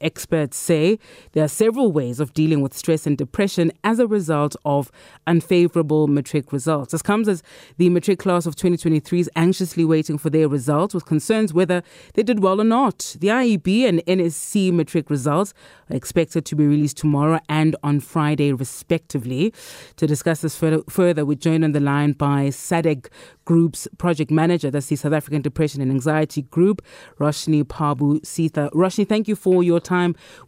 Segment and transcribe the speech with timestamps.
[0.00, 0.98] Experts say
[1.32, 4.90] there are several ways of dealing with stress and depression as a result of
[5.26, 6.92] unfavorable matric results.
[6.92, 7.42] This comes as
[7.76, 11.82] the matric class of 2023 is anxiously waiting for their results with concerns whether
[12.14, 13.16] they did well or not.
[13.20, 15.52] The IEB and NSC matric results
[15.90, 19.52] are expected to be released tomorrow and on Friday, respectively.
[19.96, 23.08] To discuss this further, we're joined on the line by SADAG
[23.44, 26.82] Group's project manager, that's the South African Depression and Anxiety Group,
[27.18, 28.70] Roshni Parbhoo-Seetha.
[28.70, 29.89] Roshni, thank you for your time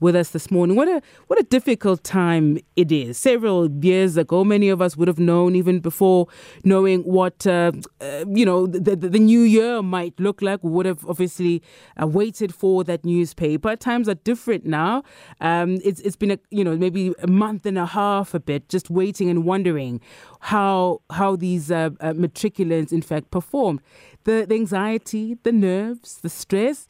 [0.00, 0.76] with us this morning.
[0.76, 3.18] What a what a difficult time it is.
[3.18, 6.28] Several years ago, many of us would have known even before
[6.64, 10.62] knowing what uh, uh, you know the, the, the new year might look like.
[10.62, 11.62] We would have obviously
[12.00, 13.76] uh, waited for that newspaper.
[13.76, 15.02] Times are different now.
[15.40, 18.68] Um, it's it's been a you know maybe a month and a half, a bit,
[18.68, 20.00] just waiting and wondering
[20.40, 23.80] how how these uh, uh, matriculants in fact performed.
[24.24, 26.86] The, the anxiety, the nerves, the stress,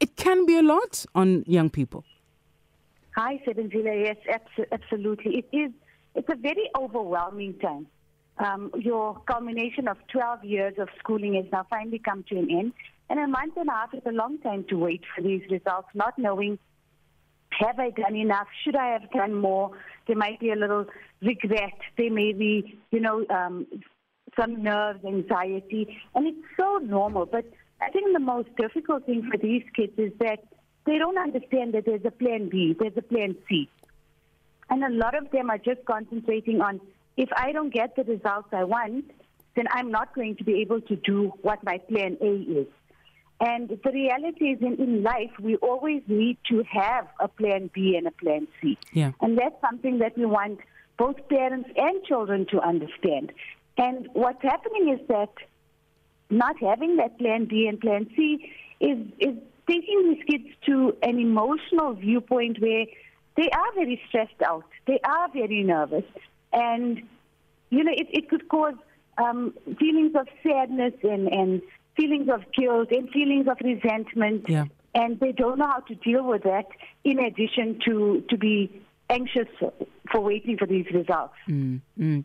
[0.00, 2.04] it can be a lot on young people.
[3.16, 4.04] Hi, Sebenzile.
[4.04, 5.38] Yes, abs- absolutely.
[5.38, 5.72] It is.
[6.14, 7.86] It's a very overwhelming time.
[8.38, 12.72] Um, your culmination of 12 years of schooling has now finally come to an end.
[13.08, 15.88] And a month and a half is a long time to wait for these results,
[15.94, 16.58] not knowing
[17.58, 18.48] have I done enough?
[18.64, 19.70] Should I have done more?
[20.06, 20.86] There might be a little
[21.22, 21.78] regret.
[21.96, 23.66] There may be, you know, um,
[24.38, 27.26] some nerves, anxiety, and it's so normal.
[27.26, 27.46] But
[27.80, 30.40] I think the most difficult thing for these kids is that
[30.86, 33.68] they don't understand that there's a plan B, there's a plan C.
[34.70, 36.80] And a lot of them are just concentrating on
[37.16, 39.10] if I don't get the results I want,
[39.54, 42.66] then I'm not going to be able to do what my plan A is.
[43.40, 47.94] And the reality is, in, in life, we always need to have a plan B
[47.96, 48.78] and a plan C.
[48.92, 49.12] Yeah.
[49.20, 50.60] And that's something that we want
[50.96, 53.32] both parents and children to understand.
[53.76, 55.28] And what's happening is that
[56.30, 58.50] not having that plan B and plan C
[58.80, 59.36] is, is
[59.68, 62.86] taking these kids to an emotional viewpoint where
[63.36, 66.04] they are very stressed out, they are very nervous,
[66.52, 67.02] and
[67.70, 68.74] you know it, it could cause
[69.18, 71.62] um, feelings of sadness and, and
[71.96, 74.46] feelings of guilt and feelings of resentment.
[74.48, 74.64] Yeah.
[74.94, 76.66] And they don't know how to deal with that
[77.04, 79.48] in addition to, to be anxious
[80.10, 81.34] for waiting for these results.
[81.48, 82.24] Mm, mm.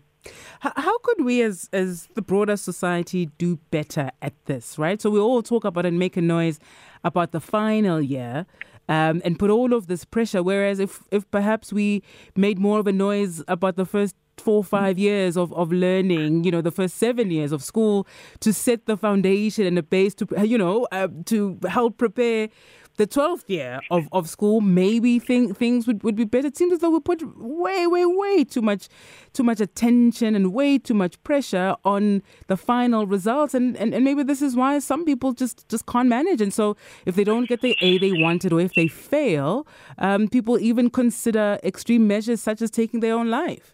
[0.62, 4.78] How could we, as as the broader society, do better at this?
[4.78, 5.02] Right.
[5.02, 6.60] So we all talk about and make a noise
[7.04, 8.46] about the final year,
[8.88, 10.44] um, and put all of this pressure.
[10.44, 12.04] Whereas if if perhaps we
[12.36, 16.52] made more of a noise about the first four five years of, of learning you
[16.52, 18.08] know the first seven years of school
[18.40, 22.50] to set the foundation and the base to you know uh, to help prepare
[22.98, 26.48] the 12th year of, of school, maybe think, things would, would be better.
[26.48, 28.90] It seems as though we put way, way, way too much,
[29.34, 33.54] too much attention and way too much pressure on the final results.
[33.54, 36.42] And, and, and maybe this is why some people just, just can't manage.
[36.42, 36.76] And so
[37.06, 39.66] if they don't get the A they wanted or if they fail,
[39.98, 43.74] um, people even consider extreme measures such as taking their own life.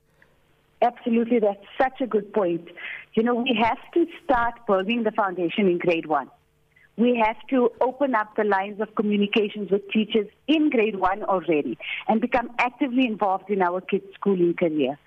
[0.82, 2.68] Absolutely, that's such a good point.
[3.16, 6.30] You know, we have to start building the foundation in grade one
[6.98, 11.78] we have to open up the lines of communications with teachers in grade one already
[12.08, 14.98] and become actively involved in our kids' schooling career.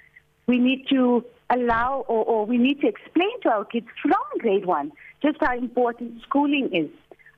[0.47, 4.67] We need to allow or, or we need to explain to our kids from grade
[4.67, 6.91] one just how important schooling is.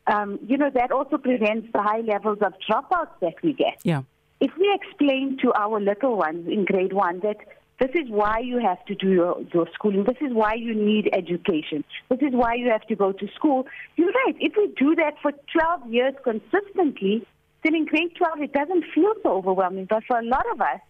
[0.06, 3.80] Um, you know, that also prevents the high levels of dropouts that we get.
[3.84, 4.02] Yeah.
[4.40, 7.36] If we explain to our little ones in grade one that
[7.80, 10.04] this is why you have to do your, your schooling.
[10.04, 11.84] This is why you need education.
[12.08, 13.66] This is why you have to go to school.
[13.96, 14.36] You're right.
[14.38, 17.26] If we do that for 12 years consistently,
[17.64, 19.86] then in grade 12 it doesn't feel so overwhelming.
[19.88, 20.80] But for a lot of us,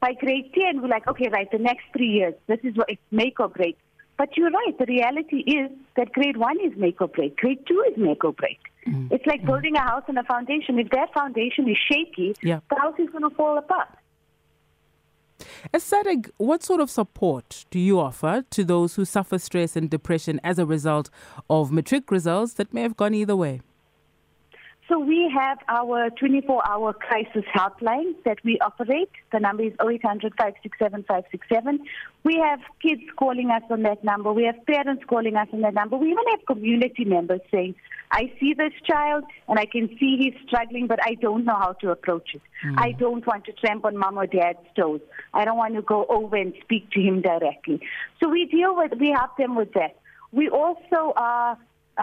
[0.00, 3.02] by grade 10, we're like, okay, right, the next three years, this is what it's
[3.10, 3.76] make or break.
[4.16, 4.78] But you're right.
[4.78, 7.38] The reality is that grade one is make or break.
[7.38, 8.58] Grade two is make or break.
[8.86, 9.14] Mm-hmm.
[9.14, 9.46] It's like mm-hmm.
[9.46, 10.78] building a house on a foundation.
[10.78, 12.60] If that foundation is shaky, yeah.
[12.68, 13.88] the house is going to fall apart.
[15.72, 15.92] As
[16.36, 20.58] what sort of support do you offer to those who suffer stress and depression as
[20.58, 21.10] a result
[21.48, 23.60] of matric results that may have gone either way?
[24.90, 29.10] So we have our 24-hour crisis helpline that we operate.
[29.32, 31.86] The number is 0800 567 567.
[32.24, 34.32] We have kids calling us on that number.
[34.32, 35.96] We have parents calling us on that number.
[35.96, 37.76] We even have community members saying,
[38.10, 41.74] I see this child and I can see he's struggling, but I don't know how
[41.74, 42.42] to approach it.
[42.66, 42.74] Mm.
[42.76, 45.02] I don't want to tramp on mom or dad's toes.
[45.32, 47.80] I don't want to go over and speak to him directly.
[48.18, 49.94] So we deal with, we help them with that.
[50.32, 51.56] We also are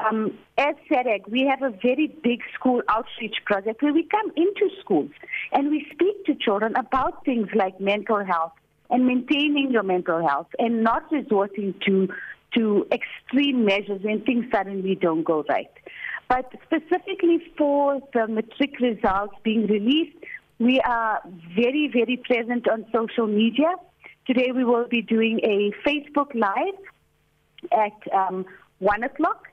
[0.06, 4.70] um, as SADAG, we have a very big school outreach project where we come into
[4.80, 5.12] schools
[5.52, 8.54] and we speak to children about things like mental health
[8.90, 12.08] and maintaining your mental health and not resorting to
[12.56, 15.70] to extreme measures when things suddenly don't go right.
[16.30, 20.18] But specifically for the matric results being released,
[20.60, 21.22] we are
[21.56, 23.76] very, very present on social media.
[24.26, 26.80] Today we will be doing a Facebook Live
[27.72, 28.46] at um,
[28.80, 29.48] 1 o'clock,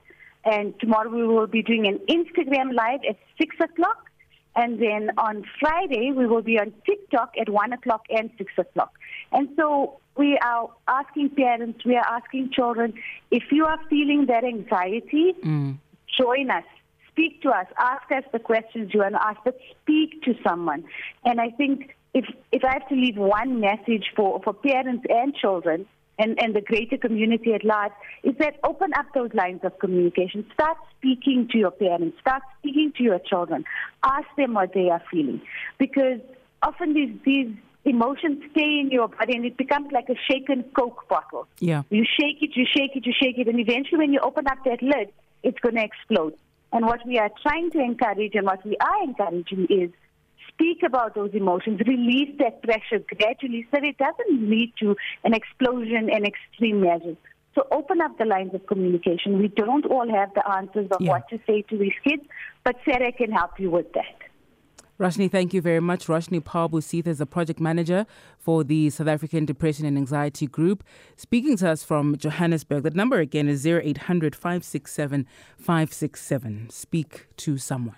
[0.45, 4.09] and tomorrow we will be doing an Instagram Live at 6 o'clock.
[4.55, 8.93] And then on Friday, we will be on TikTok at 1 o'clock and 6 o'clock.
[9.31, 12.93] And so we are asking parents, we are asking children,
[13.31, 15.77] if you are feeling that anxiety, mm.
[16.17, 16.63] join us.
[17.09, 17.65] Speak to us.
[17.77, 20.85] Ask us the questions you want to ask, but speak to someone.
[21.25, 25.35] And I think if, if I have to leave one message for, for parents and
[25.35, 25.85] children,
[26.17, 27.91] and, and the greater community at large
[28.23, 30.45] is that open up those lines of communication.
[30.53, 32.17] Start speaking to your parents.
[32.21, 33.65] Start speaking to your children.
[34.03, 35.41] Ask them what they are feeling.
[35.77, 36.19] Because
[36.61, 37.53] often these, these
[37.83, 41.47] emotions stay in your body and it becomes like a shaken Coke bottle.
[41.59, 41.83] Yeah.
[41.89, 44.59] You shake it, you shake it, you shake it, and eventually when you open up
[44.65, 45.09] that lid,
[45.43, 46.33] it's going to explode.
[46.71, 49.91] And what we are trying to encourage and what we are encouraging is
[50.55, 56.09] speak about those emotions, release that pressure gradually so it doesn't lead to an explosion
[56.11, 57.17] and extreme measures.
[57.53, 59.39] So open up the lines of communication.
[59.39, 61.11] We don't all have the answers of yeah.
[61.11, 62.23] what to say to these kids,
[62.63, 64.25] but SADAG can help you with that.
[64.99, 66.07] Roshni, thank you very much.
[66.07, 68.05] Roshni Parbhoo-Seetha is the project manager
[68.37, 70.85] for the South African Depression and Anxiety Group,
[71.17, 72.83] speaking to us from Johannesburg.
[72.83, 75.27] That number again is 0800 567
[75.57, 76.69] 567.
[76.69, 77.97] Speak to someone.